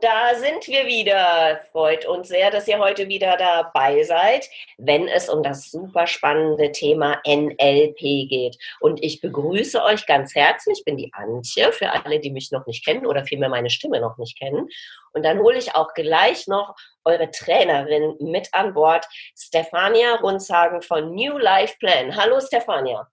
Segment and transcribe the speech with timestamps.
[0.00, 1.60] Da sind wir wieder.
[1.72, 6.72] Freut uns sehr, dass ihr heute wieder dabei seid, wenn es um das super spannende
[6.72, 8.56] Thema NLP geht.
[8.80, 10.78] Und ich begrüße euch ganz herzlich.
[10.78, 14.00] Ich bin die Antje, für alle, die mich noch nicht kennen oder vielmehr meine Stimme
[14.00, 14.68] noch nicht kennen.
[15.12, 19.06] Und dann hole ich auch gleich noch eure Trainerin mit an Bord,
[19.36, 22.16] Stefania Runzhagen von New Life Plan.
[22.16, 23.08] Hallo, Stefania.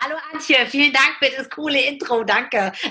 [0.00, 2.72] Hallo Antje, vielen Dank für das coole Intro, danke.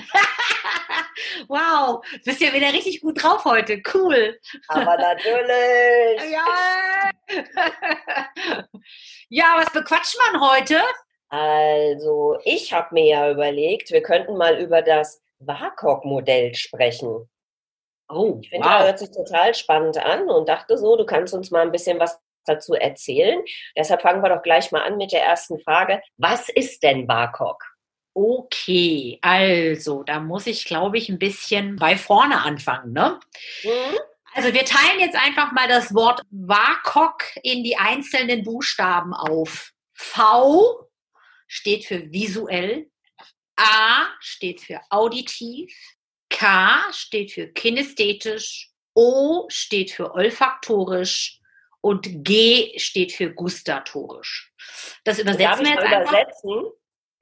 [1.48, 4.38] wow, du bist ja wieder richtig gut drauf heute, cool.
[4.68, 6.30] Aber natürlich.
[6.30, 7.10] ja.
[9.28, 10.80] ja, was bequatscht man heute?
[11.28, 17.28] Also, ich habe mir ja überlegt, wir könnten mal über das WACOG-Modell sprechen.
[18.08, 18.74] Oh, ich finde, wow.
[18.74, 21.98] das hört sich total spannend an und dachte so, du kannst uns mal ein bisschen
[21.98, 23.42] was dazu erzählen.
[23.76, 26.02] Deshalb fangen wir doch gleich mal an mit der ersten Frage.
[26.18, 27.73] Was ist denn BAKOK?
[28.14, 32.92] Okay, also da muss ich, glaube ich, ein bisschen bei vorne anfangen.
[32.92, 33.18] Ne?
[33.64, 33.98] Mhm.
[34.34, 39.72] Also wir teilen jetzt einfach mal das Wort WAKOK in die einzelnen Buchstaben auf.
[39.92, 40.88] V
[41.46, 42.88] steht für visuell,
[43.56, 45.72] A steht für auditiv,
[46.30, 51.40] K steht für kinästhetisch, O steht für olfaktorisch
[51.80, 54.52] und G steht für gustatorisch.
[55.04, 56.12] Das übersetzen wir jetzt einfach.
[56.12, 56.72] Übersetzen?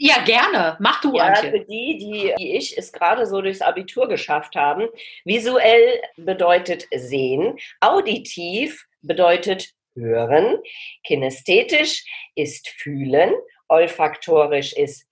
[0.04, 0.76] Ja, gerne.
[0.80, 1.52] Mach du, ja, Antje.
[1.52, 4.88] Für die, die wie ich es gerade so durchs Abitur geschafft haben.
[5.24, 10.58] Visuell bedeutet sehen, auditiv bedeutet hören,
[11.04, 12.04] kinästhetisch
[12.34, 13.32] ist fühlen,
[13.68, 15.06] olfaktorisch ist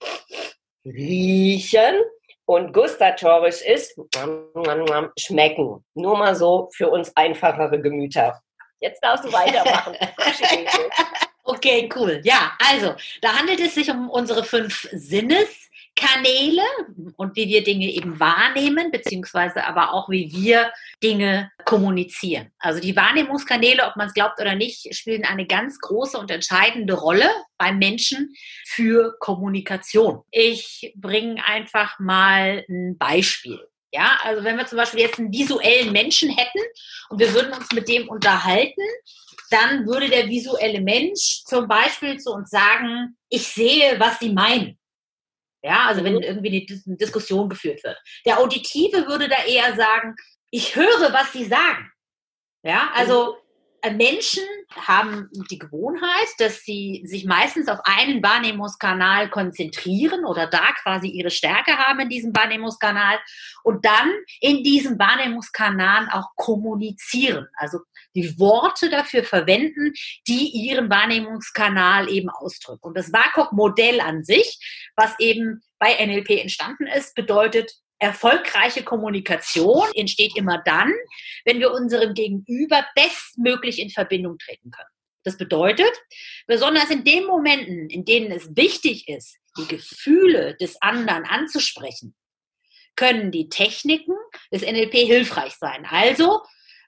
[0.83, 2.01] riechen
[2.43, 3.97] und gustatorisch ist
[5.17, 5.85] schmecken.
[5.93, 8.41] Nur mal so für uns einfachere Gemüter.
[8.81, 9.95] Jetzt darfst du weitermachen.
[11.43, 12.21] okay, cool.
[12.23, 16.63] Ja, also, da handelt es sich um unsere fünf Sinneskanäle
[17.17, 20.71] und wie wir Dinge eben wahrnehmen, beziehungsweise aber auch, wie wir
[21.03, 22.51] Dinge kommunizieren.
[22.59, 26.93] Also die Wahrnehmungskanäle, ob man es glaubt oder nicht, spielen eine ganz große und entscheidende
[26.93, 28.33] Rolle beim Menschen
[28.65, 30.21] für Kommunikation.
[30.31, 33.59] Ich bringe einfach mal ein Beispiel.
[33.93, 36.59] Ja, also wenn wir zum Beispiel jetzt einen visuellen Menschen hätten
[37.09, 38.81] und wir würden uns mit dem unterhalten,
[39.49, 44.79] dann würde der visuelle Mensch zum Beispiel zu uns sagen, ich sehe, was Sie meinen.
[45.63, 46.21] Ja, also wenn mhm.
[46.21, 47.97] irgendwie eine Diskussion geführt wird.
[48.25, 50.15] Der Auditive würde da eher sagen,
[50.49, 51.91] ich höre, was Sie sagen.
[52.63, 53.37] Ja, also äh,
[53.89, 54.43] Menschen
[54.75, 61.31] haben die Gewohnheit, dass sie sich meistens auf einen Wahrnehmungskanal konzentrieren oder da quasi ihre
[61.31, 63.19] Stärke haben in diesem Wahrnehmungskanal
[63.63, 67.47] und dann in diesem Wahrnehmungskanal auch kommunizieren.
[67.55, 67.79] Also
[68.13, 69.93] die Worte dafür verwenden,
[70.27, 72.87] die ihren Wahrnehmungskanal eben ausdrücken.
[72.87, 74.59] Und das WAKOK-Modell an sich,
[74.95, 80.91] was eben bei NLP entstanden ist, bedeutet erfolgreiche Kommunikation entsteht immer dann,
[81.45, 84.89] wenn wir unserem Gegenüber bestmöglich in Verbindung treten können.
[85.23, 85.91] Das bedeutet,
[86.47, 92.15] besonders in den Momenten, in denen es wichtig ist, die Gefühle des anderen anzusprechen,
[92.95, 94.15] können die Techniken
[94.51, 95.85] des NLP hilfreich sein.
[95.87, 96.41] Also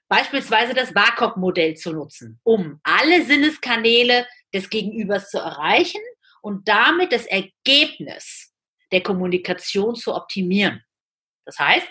[0.08, 6.02] beispielsweise das WAKOK-Modell zu nutzen, um alle Sinneskanäle des Gegenübers zu erreichen
[6.42, 8.52] und damit das Ergebnis
[8.90, 10.82] der Kommunikation zu optimieren.
[11.44, 11.86] Das heißt,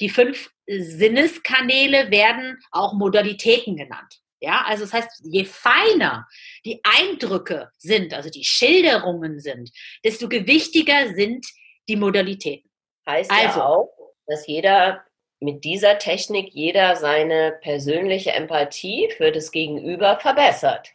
[0.00, 4.20] die fünf Sinneskanäle werden auch Modalitäten genannt.
[4.40, 6.26] Ja, also das heißt, je feiner
[6.64, 9.70] die Eindrücke sind, also die Schilderungen sind,
[10.04, 11.46] desto gewichtiger sind
[11.88, 12.70] die Modalitäten.
[13.08, 15.04] Heißt also ja auch, dass jeder
[15.40, 20.90] mit dieser Technik jeder seine persönliche Empathie für das Gegenüber verbessert.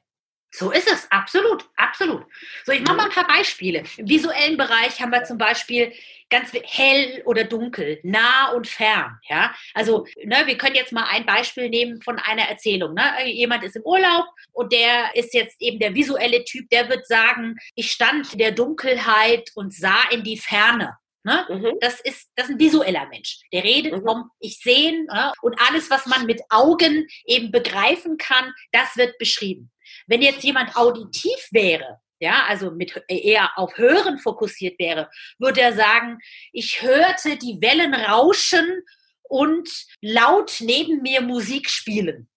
[0.54, 2.26] So ist es, absolut, absolut.
[2.66, 3.84] So, ich mache mal ein paar Beispiele.
[3.98, 5.94] Im visuellen Bereich haben wir zum Beispiel
[6.32, 9.20] ganz hell oder dunkel, nah und fern.
[9.30, 12.96] Ja, also ne, wir können jetzt mal ein Beispiel nehmen von einer Erzählung.
[12.96, 13.04] Ne?
[13.26, 16.70] Jemand ist im Urlaub und der ist jetzt eben der visuelle Typ.
[16.70, 20.98] Der wird sagen: Ich stand in der Dunkelheit und sah in die Ferne.
[21.24, 21.46] Ne?
[21.50, 21.78] Mhm.
[21.80, 23.42] Das, ist, das ist ein visueller Mensch.
[23.54, 24.04] Der redet mhm.
[24.04, 25.32] vom Ich sehen ne?
[25.44, 29.72] und alles, was man mit Augen eben begreifen kann, das wird beschrieben.
[30.08, 35.10] Wenn jetzt jemand auditiv wäre, ja, also mit eher auf Hören fokussiert wäre,
[35.40, 36.20] würde er sagen,
[36.54, 38.84] ich hörte die Wellen rauschen
[39.24, 39.68] und
[40.02, 42.30] laut neben mir Musik spielen.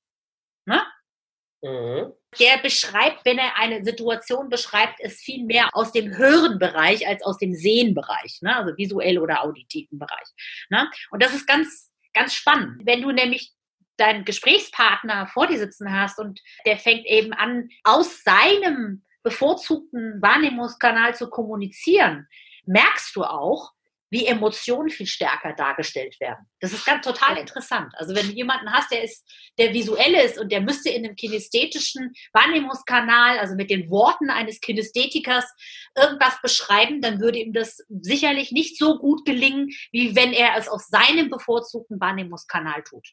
[0.65, 0.83] Ne?
[1.63, 2.15] Mhm.
[2.41, 7.37] Der beschreibt, wenn er eine Situation beschreibt, es viel mehr aus dem Hörenbereich als aus
[7.37, 8.57] dem Sehenbereich, ne?
[8.57, 10.29] also visuell oder auditiven Bereich.
[10.71, 10.91] Ne?
[11.11, 12.87] Und das ist ganz, ganz spannend.
[12.87, 13.53] Wenn du nämlich
[13.99, 21.17] deinen Gesprächspartner vor dir sitzen hast und der fängt eben an, aus seinem bevorzugten Wahrnehmungskanal
[21.17, 22.29] zu kommunizieren,
[22.67, 23.73] merkst du auch,
[24.15, 26.47] wie Emotionen viel stärker dargestellt werden.
[26.61, 27.93] Das ist ganz total interessant.
[27.97, 29.29] Also wenn du jemanden hast, der ist,
[29.59, 34.61] der visuell ist und der müsste in einem kinästhetischen Wahrnehmungskanal, also mit den Worten eines
[34.61, 35.45] Kinästhetikers,
[35.97, 40.69] irgendwas beschreiben, dann würde ihm das sicherlich nicht so gut gelingen, wie wenn er es
[40.69, 43.09] aus seinem bevorzugten Wahrnehmungskanal tut.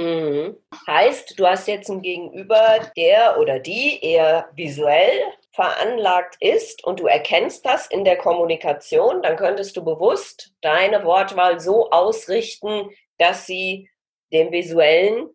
[0.00, 0.56] Mhm.
[0.86, 5.20] Heißt, du hast jetzt ein Gegenüber, der oder die eher visuell
[5.52, 11.60] veranlagt ist und du erkennst das in der Kommunikation, dann könntest du bewusst deine Wortwahl
[11.60, 12.88] so ausrichten,
[13.18, 13.90] dass sie
[14.32, 15.28] dem Visuellen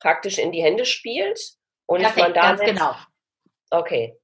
[0.00, 1.38] praktisch in die Hände spielt
[1.86, 2.94] und Perfekt, man damit, ganz genau.
[3.70, 4.19] Okay.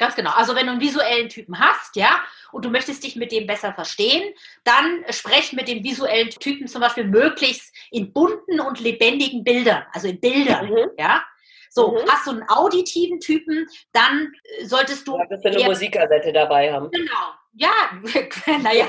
[0.00, 0.30] Ganz genau.
[0.30, 3.74] Also wenn du einen visuellen Typen hast, ja, und du möchtest dich mit dem besser
[3.74, 4.32] verstehen,
[4.64, 10.08] dann sprech mit dem visuellen Typen zum Beispiel möglichst in bunten und lebendigen Bildern, also
[10.08, 10.90] in Bildern, mhm.
[10.98, 11.22] ja.
[11.68, 11.98] So, mhm.
[12.08, 14.32] hast du einen auditiven Typen, dann
[14.64, 15.18] solltest du.
[15.18, 16.90] Ja, du eine Musikkassette dabei haben.
[16.90, 17.34] Genau.
[17.52, 17.90] Ja,
[18.62, 18.86] naja.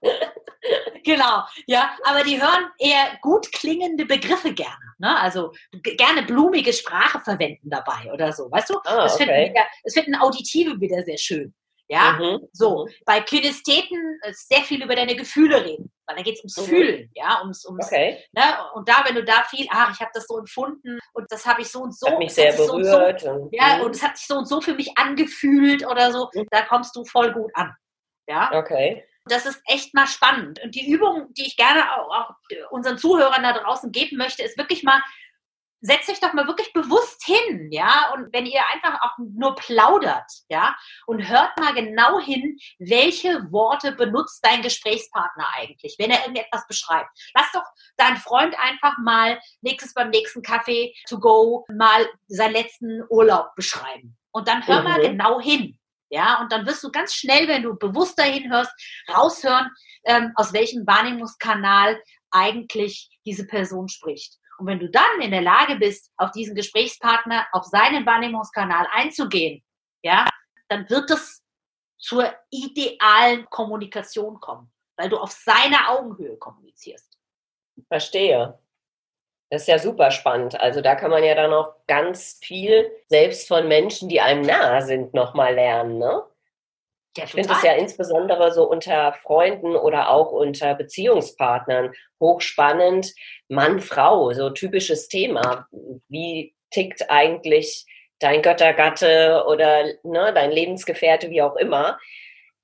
[1.04, 4.94] genau, ja, aber die hören eher gut klingende Begriffe gerne.
[4.98, 5.18] Ne?
[5.18, 8.78] Also gerne blumige Sprache verwenden dabei oder so, weißt du?
[8.84, 9.24] Ah, das, okay.
[9.24, 11.54] finden wir, das finden Auditive wieder sehr schön.
[11.88, 12.46] Ja, mhm.
[12.52, 12.86] so.
[12.86, 12.92] Mhm.
[13.04, 16.62] Bei Kinestheten äh, sehr viel über deine Gefühle reden, weil da geht es ums mhm.
[16.62, 18.24] Fühlen, ja, ums, ums okay.
[18.30, 18.42] ne?
[18.74, 21.62] und da, wenn du da viel, ach, ich habe das so empfunden und das habe
[21.62, 23.86] ich so und so, hat mich sehr berührt, so und so, ja, mhm.
[23.86, 26.46] und es hat sich so und so für mich angefühlt oder so, mhm.
[26.52, 27.74] da kommst du voll gut an,
[28.28, 28.52] ja.
[28.54, 29.04] Okay.
[29.26, 30.60] Das ist echt mal spannend.
[30.64, 32.30] Und die Übung, die ich gerne auch,
[32.70, 35.00] unseren Zuhörern da draußen geben möchte, ist wirklich mal
[35.80, 40.30] setzt euch doch mal wirklich bewusst hin, ja, und wenn ihr einfach auch nur plaudert,
[40.48, 40.76] ja,
[41.06, 47.08] und hört mal genau hin, welche Worte benutzt dein Gesprächspartner eigentlich, wenn er irgendetwas beschreibt.
[47.34, 47.64] Lass doch
[47.96, 54.16] deinen Freund einfach mal nächstes beim nächsten Kaffee to go mal seinen letzten Urlaub beschreiben.
[54.32, 54.84] Und dann hör mhm.
[54.84, 55.79] mal genau hin.
[56.10, 58.72] Ja, und dann wirst du ganz schnell, wenn du bewusst dahin hörst,
[59.08, 59.70] raushören,
[60.04, 62.02] ähm, aus welchem Wahrnehmungskanal
[62.32, 64.36] eigentlich diese Person spricht.
[64.58, 69.64] Und wenn du dann in der Lage bist, auf diesen Gesprächspartner, auf seinen Wahrnehmungskanal einzugehen,
[70.02, 70.28] ja,
[70.68, 71.44] dann wird es
[71.96, 77.16] zur idealen Kommunikation kommen, weil du auf seiner Augenhöhe kommunizierst.
[77.88, 78.58] Verstehe.
[79.50, 80.58] Das ist ja super spannend.
[80.60, 84.82] Also da kann man ja dann auch ganz viel selbst von Menschen, die einem nahe
[84.82, 86.22] sind, nochmal lernen, ne?
[87.16, 93.12] Ja, ich finde es ja insbesondere so unter Freunden oder auch unter Beziehungspartnern hochspannend.
[93.48, 95.66] Mann, Frau, so typisches Thema.
[96.08, 97.84] Wie tickt eigentlich
[98.20, 101.98] dein Göttergatte oder ne, dein Lebensgefährte, wie auch immer?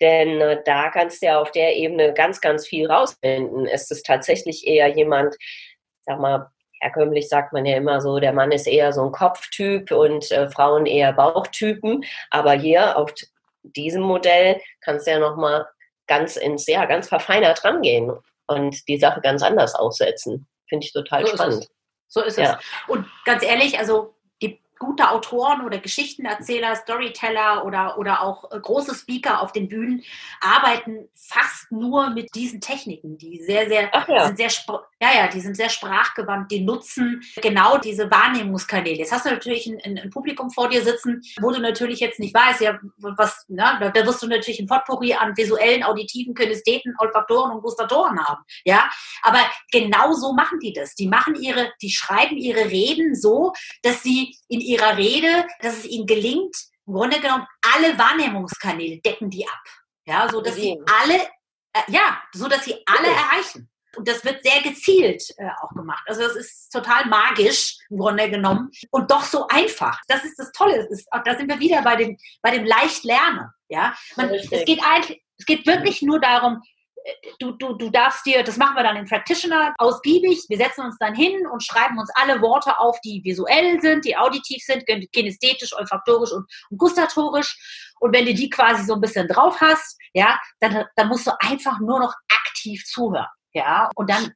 [0.01, 3.67] Denn äh, da kannst du ja auf der Ebene ganz, ganz viel rausfinden.
[3.67, 5.35] Ist es tatsächlich eher jemand,
[6.03, 9.91] sag mal, herkömmlich sagt man ja immer so, der Mann ist eher so ein Kopftyp
[9.91, 12.05] und äh, Frauen eher Bauchtypen.
[12.31, 13.13] Aber hier auf
[13.63, 15.67] diesem Modell kannst du ja nochmal
[16.07, 18.13] ganz ins, ja, ganz verfeinert rangehen
[18.47, 20.47] und die Sache ganz anders aussetzen.
[20.69, 21.65] Finde ich total so spannend.
[21.65, 21.73] Ist
[22.09, 22.59] so ist ja.
[22.59, 22.89] es.
[22.89, 24.16] Und ganz ehrlich, also
[24.79, 30.03] gute Autoren oder Geschichtenerzähler, Storyteller oder, oder auch äh, große Speaker auf den Bühnen
[30.41, 34.27] arbeiten fast nur mit diesen Techniken, die sehr, sehr, ja.
[34.27, 34.51] sind sehr,
[35.01, 38.99] ja, ja, die sind sehr sprachgewandt, die nutzen genau diese Wahrnehmungskanäle.
[38.99, 42.21] Jetzt hast du natürlich ein, ein, ein Publikum vor dir sitzen, wo du natürlich jetzt
[42.21, 46.35] nicht weißt, ja, was, na, da, da wirst du natürlich ein Potpourri an visuellen, auditiven,
[46.35, 48.89] Kinestheten, Olfaktoren und Gustatoren haben, ja.
[49.23, 49.41] Aber
[49.73, 50.95] genau so machen die das.
[50.95, 53.53] Die machen ihre, die schreiben ihre Reden so,
[53.83, 56.57] dass sie in ihrer Rede, dass es ihnen gelingt,
[56.87, 59.63] im Grunde genommen alle Wahrnehmungskanäle decken die ab.
[60.07, 61.21] Ja, so dass sie alle,
[61.73, 63.69] äh, ja, so dass sie alle erreichen.
[63.97, 66.05] Und das wird sehr gezielt äh, auch gemacht.
[66.07, 70.01] Also das ist total magisch im Grunde genommen und doch so einfach.
[70.07, 70.87] Das ist das Tolle.
[70.91, 73.49] Ist, da sind wir wieder bei dem, bei dem leicht lernen.
[73.69, 76.63] Ja, Man, es geht eigentlich, es geht wirklich nur darum,
[77.39, 80.97] du, du, du darfst dir, das machen wir dann im Practitioner ausgiebig, wir setzen uns
[80.99, 85.77] dann hin und schreiben uns alle Worte auf, die visuell sind, die auditiv sind, kinesthetisch,
[85.77, 87.93] olfaktorisch und, und gustatorisch.
[88.01, 91.33] Und wenn du die quasi so ein bisschen drauf hast, ja, dann, dann musst du
[91.41, 93.27] einfach nur noch aktiv zuhören.
[93.53, 94.33] Ja, und dann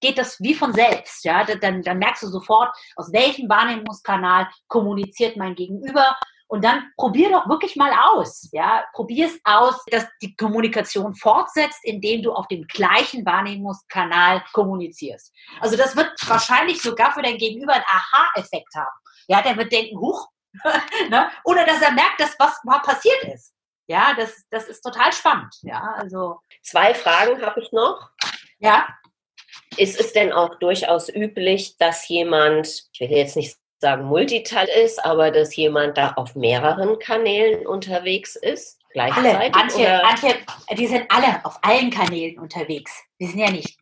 [0.00, 1.24] geht das wie von selbst.
[1.24, 6.16] Ja, dann, dann merkst du sofort, aus welchem Wahrnehmungskanal kommuniziert mein Gegenüber
[6.48, 8.48] Und dann probier doch wirklich mal aus.
[8.52, 15.30] Ja, probier es aus, dass die Kommunikation fortsetzt, indem du auf dem gleichen Wahrnehmungskanal kommunizierst.
[15.60, 18.96] Also das wird wahrscheinlich sogar für dein Gegenüber einen Aha-Effekt haben.
[19.28, 20.26] Ja, der wird denken, huch,
[21.10, 21.30] ne?
[21.44, 23.52] oder dass er merkt, dass was mal passiert ist.
[23.86, 25.54] Ja, das, das ist total spannend.
[25.62, 26.40] Ja, also.
[26.62, 28.10] Zwei Fragen habe ich noch.
[28.58, 28.88] Ja.
[29.76, 35.04] Ist es denn auch durchaus üblich, dass jemand, ich will jetzt nicht sagen Multital ist,
[35.04, 38.80] aber dass jemand da auf mehreren Kanälen unterwegs ist?
[38.92, 39.34] Gleichzeitig?
[39.34, 40.34] Alle, Antje, Antje,
[40.76, 42.92] die sind alle auf allen Kanälen unterwegs.
[43.20, 43.78] Die sind ja nicht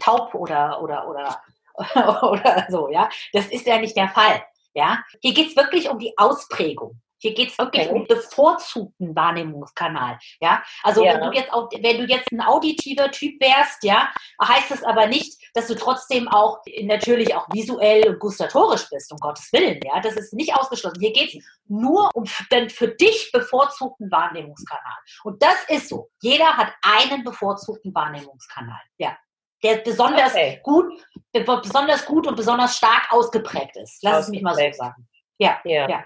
[0.00, 1.42] taub oder, oder, oder,
[2.30, 3.08] oder so, ja.
[3.32, 4.42] Das ist ja nicht der Fall.
[4.74, 7.00] Ja, hier geht es wirklich um die Ausprägung.
[7.26, 7.92] Hier geht es wirklich okay.
[7.92, 10.16] um bevorzugten Wahrnehmungskanal.
[10.40, 11.14] Ja, also ja.
[11.14, 14.08] wenn du jetzt auch, wenn du jetzt ein auditiver Typ wärst, ja,
[14.40, 19.18] heißt das aber nicht, dass du trotzdem auch natürlich auch visuell und gustatorisch bist, um
[19.18, 19.80] Gottes Willen.
[19.84, 21.00] Ja, das ist nicht ausgeschlossen.
[21.00, 24.96] Hier geht es nur um den für dich bevorzugten Wahrnehmungskanal.
[25.24, 26.08] Und das ist so.
[26.22, 28.80] Jeder hat einen bevorzugten Wahrnehmungskanal.
[28.98, 29.16] Ja
[29.62, 30.60] der besonders okay.
[30.62, 30.92] gut,
[31.32, 34.02] besonders gut und besonders stark ausgeprägt ist.
[34.02, 35.08] Lass es mich mal so sagen.
[35.38, 35.88] Ja, ja.
[35.88, 36.04] ja.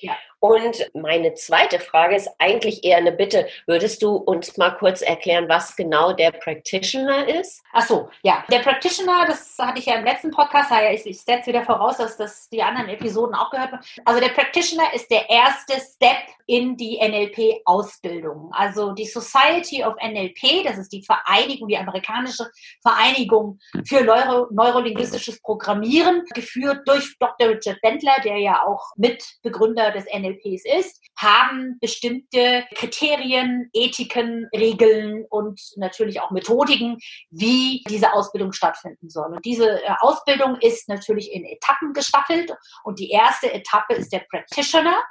[0.00, 0.16] ja.
[0.40, 3.46] Und meine zweite Frage ist eigentlich eher eine Bitte.
[3.66, 7.62] Würdest du uns mal kurz erklären, was genau der Practitioner ist?
[7.72, 8.42] Ach so, ja.
[8.50, 12.16] Der Practitioner, das hatte ich ja im letzten Podcast, ich, ich setze wieder voraus, dass
[12.16, 13.84] das die anderen Episoden auch gehört haben.
[14.06, 16.16] Also der Practitioner ist der erste Step
[16.46, 18.50] in die NLP-Ausbildung.
[18.52, 22.50] Also die Society of NLP, das ist die Vereinigung, die amerikanische
[22.82, 27.50] Vereinigung für Neuro neurolinguistisches Programmieren, geführt durch Dr.
[27.50, 35.24] Richard Bentler, der ja auch Mitbegründer des NLP NLPs ist, haben bestimmte Kriterien, Ethiken, Regeln
[35.28, 36.98] und natürlich auch Methodiken,
[37.30, 39.34] wie diese Ausbildung stattfinden soll.
[39.34, 42.52] Und diese äh, Ausbildung ist natürlich in Etappen gestaffelt.
[42.84, 45.02] Und die erste Etappe ist der Practitioner.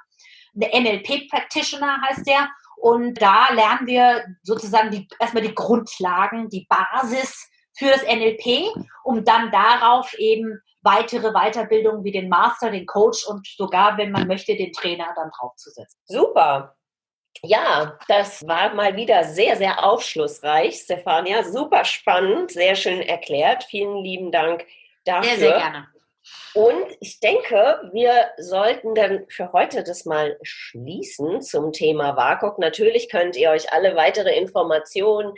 [0.53, 2.49] Der NLP Practitioner heißt der.
[2.77, 7.49] Und da lernen wir sozusagen die, erstmal die Grundlagen, die Basis
[7.79, 8.71] für das NLP,
[9.03, 14.27] um dann darauf eben weitere Weiterbildungen wie den Master, den Coach und sogar, wenn man
[14.27, 15.99] möchte, den Trainer dann draufzusetzen.
[16.05, 16.75] Super.
[17.41, 21.43] Ja, das war mal wieder sehr, sehr aufschlussreich, Stefania.
[21.43, 23.63] Super spannend, sehr schön erklärt.
[23.63, 24.65] Vielen lieben Dank
[25.05, 25.29] dafür.
[25.31, 25.87] Sehr, sehr gerne.
[26.55, 32.57] Und ich denke, wir sollten dann für heute das mal schließen zum Thema WAKOK.
[32.57, 35.31] Natürlich könnt ihr euch alle weitere Informationen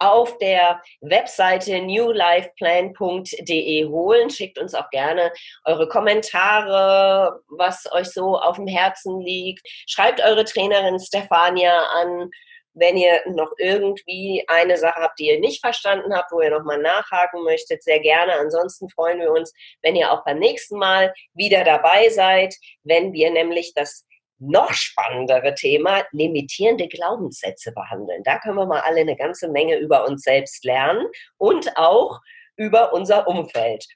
[0.00, 4.28] auf der Webseite newlifeplan.de holen.
[4.28, 5.30] Schickt uns auch gerne
[5.64, 9.64] eure Kommentare, was euch so auf dem Herzen liegt.
[9.88, 12.32] Schreibt eure Trainerin Stefania an
[12.76, 16.78] wenn ihr noch irgendwie eine Sache habt, die ihr nicht verstanden habt, wo ihr nochmal
[16.78, 18.34] nachhaken möchtet, sehr gerne.
[18.34, 19.52] Ansonsten freuen wir uns,
[19.82, 22.54] wenn ihr auch beim nächsten Mal wieder dabei seid,
[22.84, 24.04] wenn wir nämlich das
[24.38, 28.22] noch spannendere Thema limitierende Glaubenssätze behandeln.
[28.22, 31.06] Da können wir mal alle eine ganze Menge über uns selbst lernen
[31.38, 32.20] und auch
[32.56, 33.86] über unser Umfeld.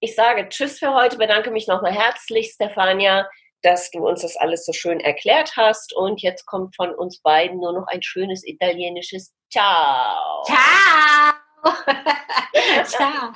[0.00, 3.28] Ich sage Tschüss für heute, bedanke mich nochmal herzlich, Stefania
[3.62, 5.94] dass du uns das alles so schön erklärt hast.
[5.94, 10.42] Und jetzt kommt von uns beiden nur noch ein schönes italienisches Ciao.
[10.44, 11.74] Ciao.
[12.84, 13.32] Ciao.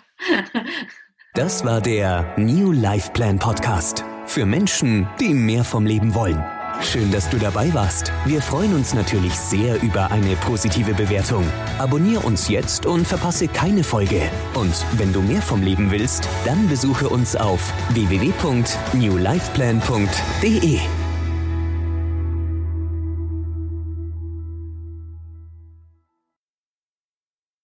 [1.35, 6.60] Das war der New Life Plan Podcast für Menschen, die mehr vom Leben wollen.
[6.83, 8.11] Schön, dass du dabei warst.
[8.25, 11.45] Wir freuen uns natürlich sehr über eine positive Bewertung.
[11.79, 14.23] Abonnier uns jetzt und verpasse keine Folge.
[14.55, 20.81] Und wenn du mehr vom Leben willst, dann besuche uns auf www.newlifeplan.de.